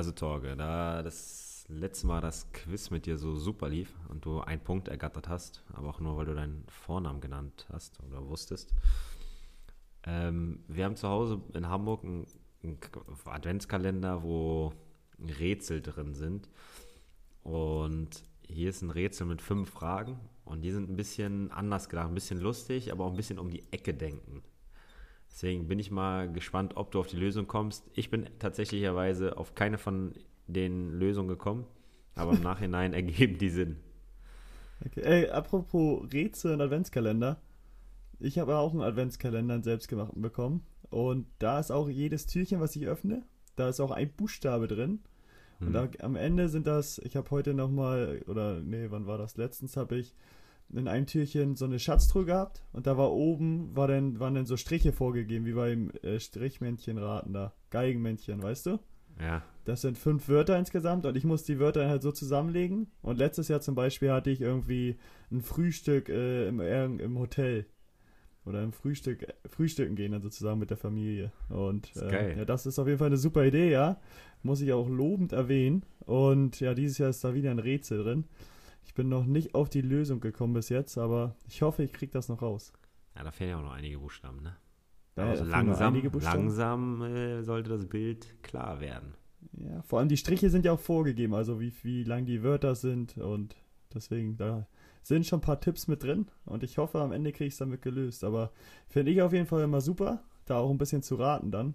[0.00, 4.40] Also Torge, da das letzte Mal das Quiz mit dir so super lief und du
[4.40, 8.72] einen Punkt ergattert hast, aber auch nur, weil du deinen Vornamen genannt hast oder wusstest.
[10.04, 12.26] Ähm, wir haben zu Hause in Hamburg einen,
[12.62, 12.78] einen
[13.26, 14.72] Adventskalender, wo
[15.18, 16.48] Rätsel drin sind.
[17.42, 22.08] Und hier ist ein Rätsel mit fünf Fragen und die sind ein bisschen anders gedacht,
[22.08, 24.42] ein bisschen lustig, aber auch ein bisschen um die Ecke denken.
[25.30, 27.88] Deswegen bin ich mal gespannt, ob du auf die Lösung kommst.
[27.94, 30.14] Ich bin tatsächlicherweise auf keine von
[30.46, 31.66] den Lösungen gekommen,
[32.14, 33.76] aber im Nachhinein ergeben die Sinn.
[34.84, 35.02] Okay.
[35.02, 37.40] Ey, apropos Rätsel und Adventskalender.
[38.20, 40.64] Ich habe auch einen Adventskalender einen selbstgemachten bekommen.
[40.90, 43.24] Und da ist auch jedes Türchen, was ich öffne,
[43.56, 45.00] da ist auch ein Buchstabe drin.
[45.64, 45.72] Und Hm.
[45.74, 49.36] da, am Ende sind das, ich habe heute nochmal, oder nee, wann war das?
[49.36, 50.14] Letztens habe ich
[50.74, 54.46] in einem Türchen so eine Schatztruhe gehabt und da war oben, war dann, waren dann
[54.46, 57.52] so Striche vorgegeben, wie beim äh, Strichmännchenraten da.
[57.70, 58.78] Geigenmännchen, weißt du?
[59.20, 62.86] Ja, Das sind fünf Wörter insgesamt und ich muss die Wörter halt so zusammenlegen.
[63.02, 64.96] Und letztes Jahr zum Beispiel hatte ich irgendwie
[65.30, 67.66] ein Frühstück äh, im, irg- im Hotel.
[68.46, 71.30] Oder im Frühstück, Frühstücken gehen dann sozusagen mit der Familie.
[71.50, 74.00] Und Ist äh, ja, das ist auf jeden Fall eine super Idee, ja.
[74.42, 75.84] Muss ich auch lobend erwähnen.
[76.06, 78.24] Und ja, dieses Jahr ist da wieder ein Rätsel drin.
[78.84, 82.12] Ich bin noch nicht auf die Lösung gekommen bis jetzt, aber ich hoffe, ich kriege
[82.12, 82.72] das noch raus.
[83.16, 84.56] ja, da fehlen ja auch noch einige Buchstaben, ne?
[85.16, 86.38] Also da noch langsam, einige Buchstaben.
[86.44, 89.14] langsam äh, sollte das Bild klar werden.
[89.52, 92.74] Ja, vor allem die Striche sind ja auch vorgegeben, also wie, wie lang die Wörter
[92.74, 93.56] sind und
[93.92, 94.66] deswegen, da
[95.02, 97.58] sind schon ein paar Tipps mit drin und ich hoffe, am Ende kriege ich es
[97.58, 98.24] damit gelöst.
[98.24, 98.52] Aber
[98.88, 101.74] finde ich auf jeden Fall immer super, da auch ein bisschen zu raten dann.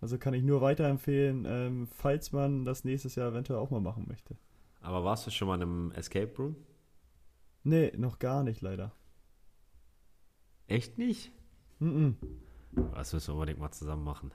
[0.00, 4.06] Also kann ich nur weiterempfehlen, ähm, falls man das nächstes Jahr eventuell auch mal machen
[4.08, 4.36] möchte.
[4.80, 6.56] Aber warst du schon mal in einem Escape Room?
[7.62, 8.92] Nee, noch gar nicht leider.
[10.66, 11.32] Echt nicht?
[11.78, 12.16] Mhm.
[12.94, 14.32] Das müssen wir unbedingt mal zusammen machen.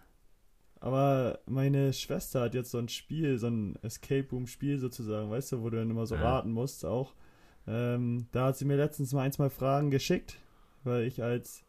[0.80, 5.54] Aber meine Schwester hat jetzt so ein Spiel, so ein Escape Room Spiel sozusagen, weißt
[5.54, 6.22] du, wo du dann immer so Ja.
[6.22, 7.16] raten musst auch.
[7.66, 10.38] Ähm, da hat sie mir letztens mal ein, zwei Fragen geschickt,
[10.84, 11.64] weil ich als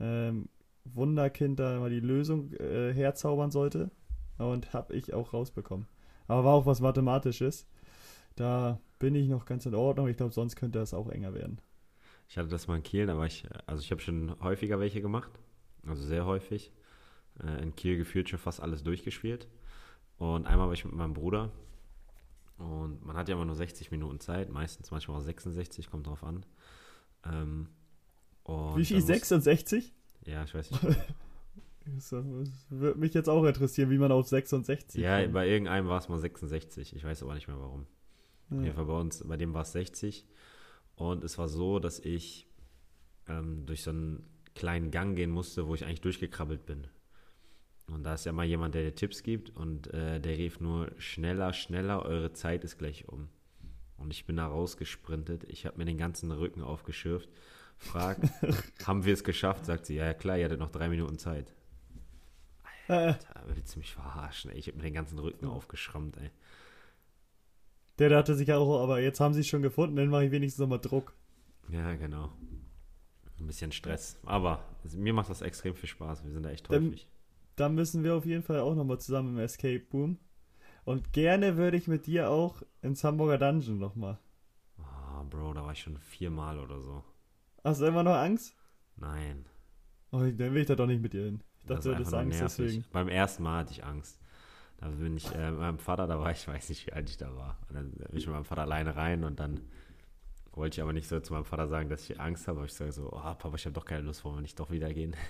[0.00, 0.48] ähm,
[0.84, 3.90] Wunderkind da mal die Lösung äh, herzaubern sollte.
[4.38, 5.86] Und habe ich auch rausbekommen.
[6.26, 7.66] Aber war auch was Mathematisches.
[8.36, 10.08] Da bin ich noch ganz in Ordnung.
[10.08, 11.60] Ich glaube, sonst könnte das auch enger werden.
[12.28, 15.00] Ich hatte das mal in Kiel, da war ich, also ich habe schon häufiger welche
[15.00, 15.30] gemacht,
[15.86, 16.72] also sehr häufig.
[17.42, 19.46] Äh, In Kiel gefühlt schon fast alles durchgespielt.
[20.18, 21.50] Und einmal war ich mit meinem Bruder
[22.58, 26.24] und man hat ja immer nur 60 Minuten Zeit, meistens manchmal auch 66, kommt drauf
[26.24, 26.44] an.
[27.24, 27.68] Ähm,
[28.46, 28.96] Wie viel?
[28.96, 29.92] dann muss- 66?
[30.24, 30.82] Ja, ich weiß nicht.
[31.94, 35.34] Das würde mich jetzt auch interessieren, wie man auf 66 ja, kommt.
[35.34, 37.86] bei irgendeinem war es mal 66, ich weiß aber nicht mehr warum.
[38.50, 38.64] Auf Ja.
[38.64, 40.26] jeden Fall bei uns, bei dem war es 60.
[40.94, 42.46] Und es war so, dass ich
[43.28, 44.24] ähm, durch so einen
[44.54, 46.86] kleinen Gang gehen musste, wo ich eigentlich durchgekrabbelt bin.
[47.88, 50.90] Und da ist ja mal jemand, der dir Tipps gibt und äh, der rief nur
[50.98, 53.28] schneller, schneller, eure Zeit ist gleich um.
[53.96, 55.44] Und ich bin da rausgesprintet.
[55.44, 57.28] Ich habe mir den ganzen Rücken aufgeschürft.
[57.78, 58.18] Frag,
[58.86, 59.66] haben wir es geschafft?
[59.66, 61.52] Sagt sie, ja, ja klar, ihr hattet noch drei Minuten Zeit.
[62.88, 64.50] Äh, Alter, willst du mich verarschen?
[64.50, 64.58] Ey?
[64.58, 66.30] Ich habe mir den ganzen Rücken aufgeschrammt, ey.
[67.98, 70.60] Der dachte sich auch, aber jetzt haben sie es schon gefunden, dann mache ich wenigstens
[70.60, 71.14] nochmal Druck.
[71.70, 72.32] Ja, genau.
[73.38, 74.18] Ein bisschen Stress.
[74.24, 74.62] Aber
[74.94, 76.24] mir macht das extrem viel Spaß.
[76.24, 77.08] Wir sind da echt Dann- häufig.
[77.56, 80.18] Da müssen wir auf jeden Fall auch nochmal zusammen im Escape Room.
[80.84, 84.18] Und gerne würde ich mit dir auch ins Hamburger Dungeon nochmal.
[84.78, 87.02] Ah, Bro, da war ich schon viermal oder so.
[87.64, 88.54] Hast du immer noch Angst?
[88.96, 89.46] Nein.
[90.12, 91.42] Oh, dann will ich da doch nicht mit dir hin.
[91.62, 92.56] Ich dachte, du ist hättest Angst nervig.
[92.66, 92.84] deswegen.
[92.92, 94.20] Beim ersten Mal hatte ich Angst.
[94.78, 97.16] Da bin ich äh, mit meinem Vater, da war ich, weiß nicht, wie alt ich
[97.16, 97.58] da war.
[97.68, 99.60] Und dann bin ich mit meinem Vater alleine rein und dann
[100.52, 102.58] wollte ich aber nicht so zu meinem Vater sagen, dass ich Angst habe.
[102.58, 104.70] Aber ich sage so, oh, Papa, ich habe doch keine Lust, wollen wir nicht doch
[104.70, 105.14] wieder gehen?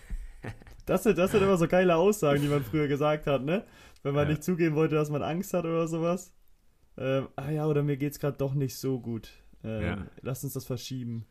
[0.84, 3.64] Das sind, das sind immer so geile Aussagen, die man früher gesagt hat, ne?
[4.04, 4.30] Wenn man Ja.
[4.30, 6.32] nicht zugeben wollte, dass man Angst hat oder sowas.
[6.96, 9.28] Ähm, ah ja, oder mir geht's gerade doch nicht so gut.
[9.64, 10.06] Ähm, Ja.
[10.22, 11.26] Lass uns das verschieben.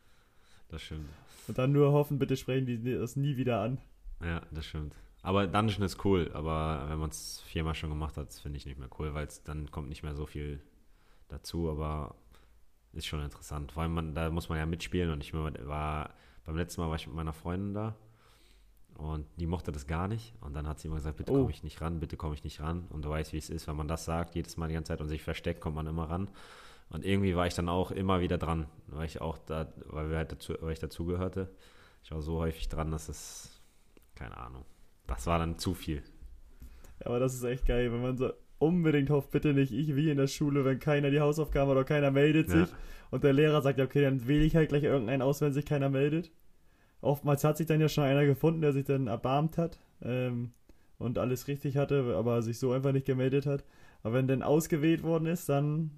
[0.68, 1.08] Das stimmt.
[1.48, 3.78] Und dann nur hoffen, bitte sprechen die das nie wieder an.
[4.22, 4.94] Ja, das stimmt.
[5.26, 8.78] Aber Dungeon ist cool, aber wenn man es viermal schon gemacht hat, finde ich nicht
[8.78, 10.62] mehr cool, weil dann kommt nicht mehr so viel
[11.26, 12.14] dazu, aber
[12.92, 13.72] ist schon interessant.
[13.72, 16.10] Vor allem, man, da muss man ja mitspielen und ich war,
[16.44, 17.96] beim letzten Mal war ich mit meiner Freundin da
[18.94, 21.38] und die mochte das gar nicht und dann hat sie immer gesagt, bitte Oh.
[21.38, 23.66] komme ich nicht ran, bitte komme ich nicht ran und du weißt, wie es ist,
[23.66, 26.08] wenn man das sagt, jedes Mal die ganze Zeit und sich versteckt, kommt man immer
[26.08, 26.30] ran.
[26.88, 30.18] Und irgendwie war ich dann auch immer wieder dran, weil ich auch da, weil wir
[30.18, 31.50] halt dazu, weil ich dazugehörte.
[32.04, 33.60] Ich war so häufig dran, dass es,
[34.14, 34.64] keine Ahnung,
[35.06, 36.02] das war dann zu viel.
[37.04, 40.16] Aber das ist echt geil, wenn man so unbedingt hofft, bitte nicht ich wie in
[40.16, 42.64] der Schule, wenn keiner die Hausaufgaben oder keiner meldet Ja.
[42.64, 42.74] sich
[43.10, 45.66] und der Lehrer sagt, ja, okay, dann wähle ich halt gleich irgendeinen aus, wenn sich
[45.66, 46.30] keiner meldet.
[47.02, 50.52] Oftmals hat sich dann ja schon einer gefunden, der sich dann erbarmt hat ähm,
[50.98, 53.64] und alles richtig hatte, aber sich so einfach nicht gemeldet hat.
[54.02, 55.90] Aber wenn dann ausgewählt worden ist, dann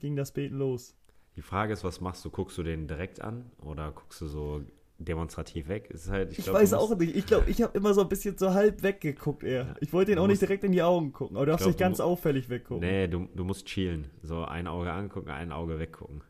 [0.00, 0.96] ging das Beten los.
[1.36, 2.30] Die Frage ist, was machst du?
[2.30, 4.62] Guckst du den direkt an oder guckst du so
[5.04, 5.90] demonstrativ weg?
[5.90, 7.14] Ist halt, Ich, glaub, weiß musst- auch nicht.
[7.16, 9.66] Ich glaube, ich habe immer so ein bisschen so halb weggeguckt eher.
[9.66, 9.74] Ja.
[9.80, 11.36] Ich wollte ihn auch nicht direkt in die Augen gucken.
[11.36, 12.86] Aber du darfst glaub, nicht ganz du auffällig weggucken.
[12.88, 14.08] Nee, du, du musst chillen.
[14.22, 16.22] So ein Auge angucken, ein Auge weggucken.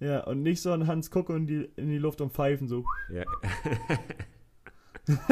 [0.00, 2.84] Ja, und nicht so an Hans gucken und die, in die Luft und pfeifen so.
[3.12, 3.24] Ja.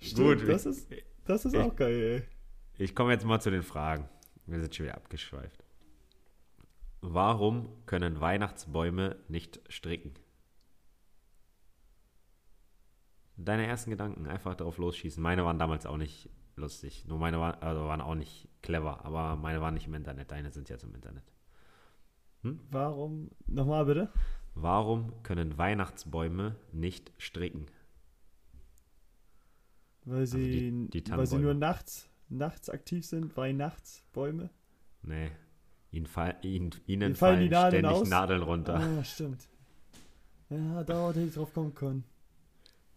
[0.00, 0.88] Stimmt, Gut, das ist,
[1.24, 2.26] das ist ich- auch geil,
[2.78, 4.08] Ich komme jetzt mal zu den Fragen.
[4.46, 5.62] Wir sind schon wieder abgeschweift.
[7.02, 10.14] Warum können Weihnachtsbäume nicht stricken?
[13.44, 15.22] Deine ersten Gedanken, einfach drauf losschießen.
[15.22, 17.04] Meine waren damals auch nicht lustig.
[17.06, 20.30] Nur meine waren, also waren auch nicht clever, aber meine waren nicht im Internet.
[20.30, 21.24] Deine sind jetzt im Internet.
[22.44, 22.52] ey.
[22.70, 23.30] Warum?
[23.46, 24.10] Nochmal bitte?
[24.54, 27.66] Warum können Weihnachtsbäume nicht stricken?
[30.04, 34.50] Weil sie, Also die- die weil sie nur nachts, nachts aktiv sind, Weihnachtsbäume.
[35.02, 35.30] Nee.
[35.92, 38.08] Ihnen, fall, ihnen, ihnen fallen fallen, die Nadeln ständig aus?
[38.08, 38.74] Nadeln runter.
[38.76, 39.48] Ah, stimmt.
[40.48, 42.04] Ja, da hätte ich drauf kommen können.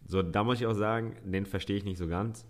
[0.06, 2.46] So, da muss ich auch sagen, den verstehe ich nicht so ganz.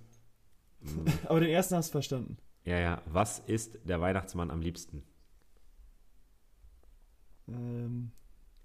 [1.26, 2.38] Aber den ersten hast du verstanden.
[2.66, 3.02] Ja, ja.
[3.06, 5.04] Was isst der Weihnachtsmann am liebsten?
[7.48, 8.12] Ähm,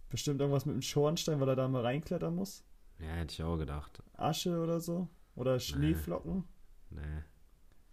[0.09, 2.65] bestimmt irgendwas mit dem Schornstein, weil er da mal reinklettern muss.
[2.99, 4.03] Ja, hätte ich auch gedacht.
[4.15, 5.09] Asche oder so.
[5.35, 6.45] Oder Schneeflocken.
[6.91, 7.23] Nee.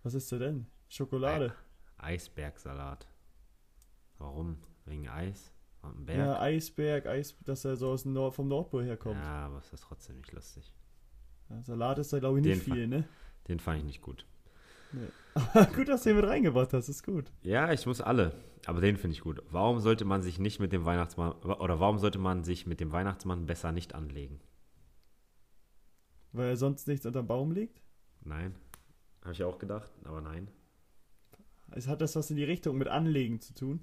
[0.04, 0.68] Was ist der denn?
[0.88, 1.54] Schokolade.
[1.98, 3.08] Eisbergsalat.
[4.18, 4.58] Warum?
[4.86, 5.54] Wegen Eis?
[5.82, 6.18] Am Berg?
[6.18, 9.20] Ja, Eisberg, Eis, dass er so aus dem Nord vom Nordpol herkommt.
[9.20, 10.74] Ja, aber es ist trotzdem nicht lustig.
[11.50, 13.04] Ja, Salat ist da, glaube ich, nicht Den viel, ne?
[13.48, 14.26] Den fand ich nicht gut.
[15.76, 17.32] gut, dass du ihn mit reingebracht hast, ist gut.
[17.44, 18.34] Ja, ich muss alle.
[18.66, 19.44] Aber den finde ich gut.
[19.52, 22.92] Warum sollte man sich nicht mit dem Weihnachtsmann oder warum sollte man sich mit dem
[22.92, 24.40] Weihnachtsmann besser nicht anlegen?
[26.32, 27.82] Weil er sonst nichts unterm Baum liegt.
[28.24, 28.56] Nein.
[29.22, 30.48] Habe ich auch gedacht, aber nein.
[31.72, 33.82] Es hat das was in die Richtung mit Anlegen zu tun.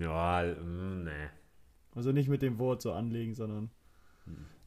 [0.00, 1.28] Ja, mm, nee.
[1.94, 3.70] Also nicht mit dem Wort so anlegen, sondern.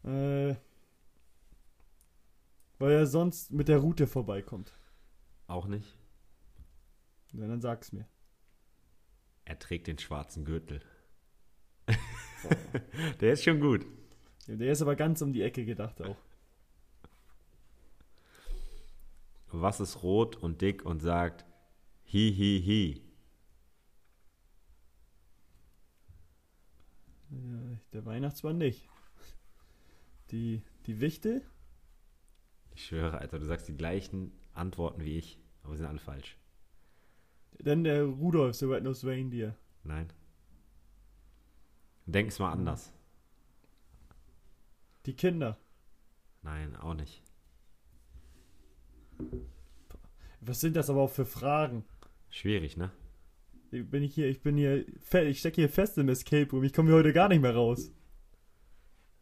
[0.04, 0.56] Äh,
[2.80, 4.74] weil er sonst mit der Route vorbeikommt.
[5.48, 5.98] Auch nicht.
[7.34, 8.08] Ja, dann sag's mir.
[9.46, 10.82] Er trägt den schwarzen Gürtel.
[13.20, 13.86] Der ist schon gut.
[14.48, 16.18] Der ist aber ganz um die Ecke gedacht auch.
[19.52, 21.46] Was ist rot und dick und sagt
[22.06, 23.02] hi hi hi?
[27.30, 28.88] Ja, der Weihnachtsmann nicht.
[30.32, 31.42] Die, die Wichte?
[32.76, 36.38] Ich schwöre, Alter, du sagst die gleichen Antworten wie ich, aber sie sind alle falsch.
[37.60, 39.56] Dann der Rudolf, the Red-Nosed Reindeer.
[39.84, 40.12] Nein.
[42.06, 42.92] Denk's mal anders.
[45.06, 45.58] Die Kinder.
[46.42, 47.24] Nein, auch nicht.
[50.42, 51.86] Was sind das aber auch für Fragen?
[52.30, 52.92] Schwierig, ne?
[53.72, 56.64] Ich bin ich hier, ich bin hier, ich stecke hier fest im Escape Room.
[56.64, 57.92] Ich komme hier heute gar nicht mehr raus.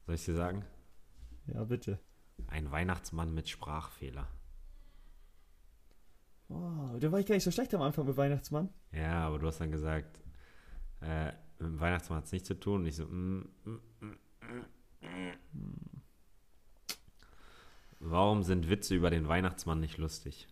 [0.06, 0.66] Soll ich dir sagen?
[1.48, 2.00] Ja, bitte.
[2.54, 4.28] Ein Weihnachtsmann mit Sprachfehler.
[6.50, 8.70] Oh, da war ich gar nicht so schlecht am Anfang mit Weihnachtsmann.
[8.92, 10.22] Ja, aber du hast dann gesagt,
[11.02, 12.82] äh, mit dem Weihnachtsmann hat es nichts zu tun.
[12.82, 14.16] Und ich so, mm, mm, mm,
[15.02, 16.02] mm, mm.
[18.02, 20.48] Warum sind Witze über den Weihnachtsmann nicht lustig?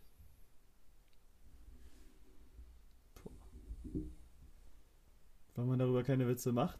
[5.53, 6.79] Weil man darüber keine Witze macht.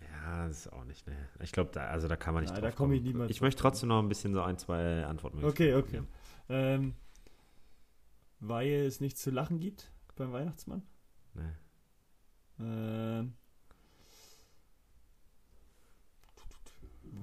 [0.00, 1.16] Ja, das ist auch nicht, ne?
[1.40, 3.40] Ich glaube, da, also da kann man nicht Nein, drauf da komm ich niemals Ich
[3.40, 6.02] möchte trotzdem noch ein bisschen so ein, zwei Antworten Okay, okay.
[6.48, 6.94] Ähm,
[8.40, 10.82] weil es nichts zu lachen gibt beim Weihnachtsmann.
[11.34, 11.56] Ne.
[12.58, 13.34] Ähm,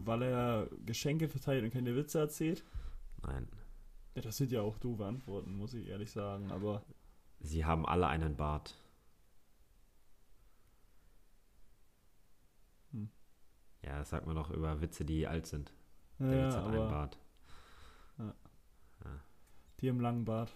[0.07, 2.63] weil er Geschenke verteilt und keine Witze erzählt.
[3.23, 3.47] Nein.
[4.15, 6.51] Ja, das sind ja auch doofe Antworten, muss ich ehrlich sagen.
[6.51, 6.83] Aber
[7.39, 8.75] Sie haben alle einen Bart.
[12.91, 13.09] Hm.
[13.87, 15.71] Ja, das sagt man doch über Witze, die alt sind.
[16.19, 17.17] ja, Der Witz hat einen aber Bart.
[19.79, 20.53] die im langen Bart.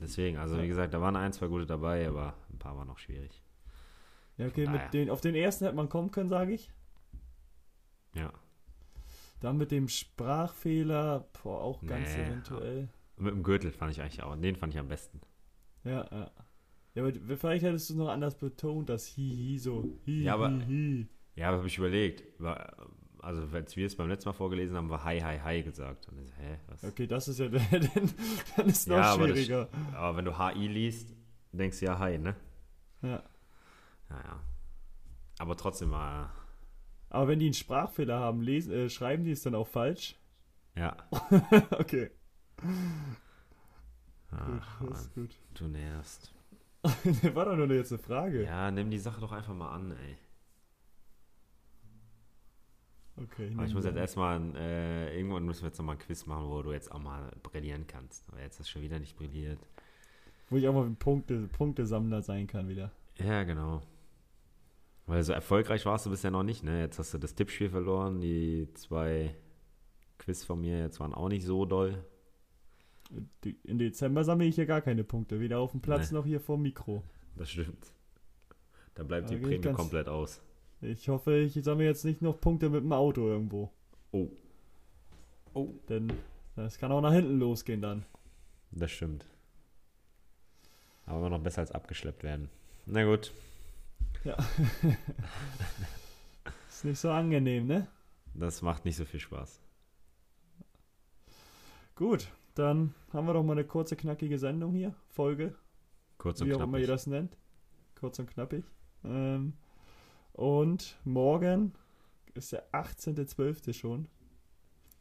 [0.00, 0.66] Deswegen, also wie Ja.
[0.66, 3.42] gesagt, da waren ein, zwei gute dabei, aber ein paar waren noch schwierig.
[4.36, 4.82] Ja, okay, Naja.
[4.84, 6.72] mit den, auf den ersten hätte man kommen können, sage ich.
[8.14, 8.32] Ja.
[9.40, 12.22] Dann mit dem Sprachfehler, boah, auch ganz Nee.
[12.24, 12.88] eventuell.
[13.16, 15.20] Mit dem Gürtel fand ich eigentlich auch, den fand ich am besten.
[15.84, 16.30] Ja, ja.
[16.94, 19.84] Ja, aber vielleicht hättest du noch anders betont, das Hihi so.
[20.06, 21.08] Hi, Ja, aber- hi, hi.
[21.34, 22.22] Ja, aber habe ich überlegt.
[22.40, 22.74] War-
[23.20, 26.08] Also, als wir es beim letzten Mal vorgelesen haben, war Hi, Hi, Hi gesagt.
[26.08, 26.82] Und ich so, hä, was?
[26.84, 28.10] Okay, das ist ja, dann,
[28.56, 29.68] dann ist noch Ja, aber das- schwieriger.
[29.94, 31.14] Aber wenn du HI liest,
[31.52, 32.34] denkst du ja Hi, ne?
[33.02, 33.22] Ja.
[34.08, 34.40] Naja.
[35.38, 36.32] Aber trotzdem war,
[37.10, 40.16] Aber wenn die einen Sprachfehler haben, lesen, äh, schreiben die es dann auch falsch?
[40.74, 40.96] ja.
[41.78, 42.10] okay.
[44.30, 45.30] Ach, gut, das ist gut.
[45.54, 46.34] du nervst.
[47.34, 48.44] War doch nur jetzt eine Frage.
[48.44, 50.16] Ja, nimm die Sache doch einfach mal an, ey.
[53.16, 53.52] Okay.
[53.54, 56.62] Aber ich muss jetzt erstmal, äh, irgendwann müssen wir jetzt nochmal ein Quiz machen, wo
[56.62, 58.28] du jetzt auch mal brillieren kannst.
[58.30, 59.58] Aber jetzt hast du schon wieder nicht brilliert.
[60.48, 62.90] Wo ich auch mal Punkte, Punktesammler sein kann wieder.
[63.18, 63.82] Ja, genau.
[65.06, 66.80] Weil so erfolgreich warst du bisher noch nicht, ne?
[66.80, 68.20] Jetzt hast du das Tippspiel verloren.
[68.20, 69.34] Die zwei
[70.18, 72.04] Quiz von mir jetzt waren auch nicht so doll.
[73.44, 75.38] Die- In Dezember sammle ich hier gar keine Punkte.
[75.40, 76.16] Weder auf dem Platz Nee.
[76.18, 77.02] noch hier vor dem Mikro.
[77.36, 77.92] Das stimmt.
[78.94, 80.40] Da bleibt Da die Prämie komplett aus.
[80.82, 83.70] Ich hoffe, ich sammle jetzt nicht noch Punkte mit dem Auto irgendwo.
[84.10, 84.28] Oh.
[85.54, 85.68] Oh.
[85.88, 86.12] Denn
[86.56, 88.04] das kann auch nach hinten losgehen dann.
[88.72, 89.26] Das stimmt.
[91.06, 92.48] Aber immer noch besser als abgeschleppt werden.
[92.86, 93.32] Na gut,
[96.68, 97.86] Ist nicht so angenehm, ne?
[98.34, 99.60] das macht nicht so viel Spaß.
[101.94, 104.94] Gut, dann haben wir doch mal eine kurze, knackige Sendung hier.
[105.10, 105.54] Folge,
[106.18, 106.94] Kurz und wie auch immer ihr knapp.
[106.94, 107.36] das nennt.
[107.98, 108.64] Kurz und knappig.
[109.04, 109.52] Ähm,
[110.32, 111.72] und morgen
[112.34, 113.72] ist der 18.12.
[113.72, 114.08] schon.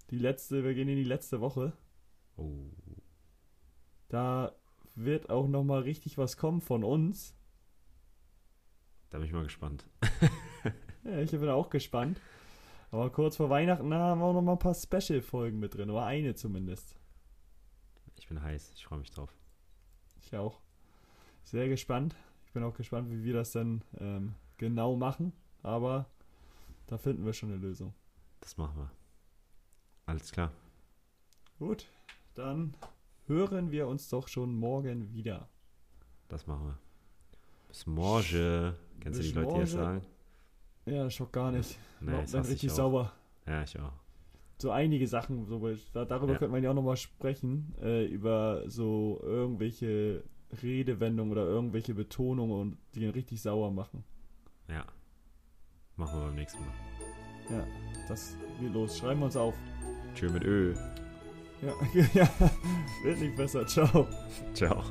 [0.09, 1.73] Die letzte, wir gehen in die letzte Woche.
[2.38, 2.69] Oh.
[4.09, 4.53] Da
[4.95, 7.33] wird auch noch mal richtig was kommen von uns.
[9.09, 9.85] Da bin ich mal gespannt.
[11.03, 12.21] Ja, ich bin auch gespannt.
[12.91, 15.89] Aber kurz vor Weihnachten haben wir auch noch mal ein paar Special-Folgen mit drin.
[15.89, 16.95] Oder eine zumindest.
[18.19, 18.71] Ich bin heiß.
[18.75, 19.35] Ich freue mich drauf.
[20.21, 20.61] Ich auch.
[21.43, 22.15] Sehr gespannt.
[22.45, 25.34] Ich bin auch gespannt, wie wir das dann ähm, genau machen.
[25.63, 26.06] Aber
[26.88, 27.94] da finden wir schon eine Lösung.
[28.39, 28.91] Das machen wir.
[30.06, 30.51] Alles klar.
[31.60, 31.86] Gut,
[32.36, 32.74] dann
[33.27, 35.48] hören wir uns doch schon morgen wieder.
[36.27, 36.77] Das machen wir.
[37.68, 38.74] Bis morgen.
[39.00, 40.01] Kennst du die Leute, die das sagen?
[40.86, 41.77] Ja, das schockt gar nicht.
[42.00, 42.75] Nee, ich richtig auch.
[42.75, 43.13] sauer.
[43.48, 43.94] Ja, ich auch.
[44.60, 45.60] So einige Sachen, so,
[45.94, 46.38] da- darüber Ja.
[46.39, 50.24] könnte man ja auch nochmal sprechen, äh, über so irgendwelche
[50.62, 54.03] Redewendungen oder irgendwelche Betonungen und die ihn richtig sauer machen.
[54.72, 54.86] Ja.
[55.98, 56.74] Machen wir beim nächsten Mal.
[57.50, 57.68] Ja,
[58.08, 58.98] das geht los.
[58.98, 59.56] Schreiben wir uns auf.
[60.16, 60.74] Tschö mit Ö.
[61.62, 61.74] Ja,
[62.13, 62.30] ja,
[63.04, 63.68] wird nicht besser.
[63.68, 64.08] Ciao.
[64.54, 64.84] Ciao.